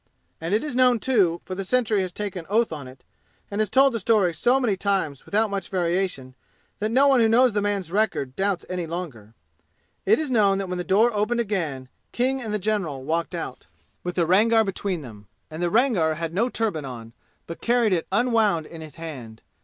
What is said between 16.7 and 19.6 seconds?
on, but carried it unwound in his hand.